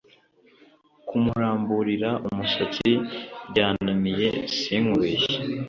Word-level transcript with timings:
Kumuramburira 1.07 2.09
umusatsi 2.27 2.91
byananiye 3.49 4.29
sinkubeshye 4.57 5.35